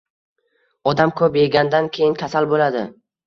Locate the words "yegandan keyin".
1.41-2.17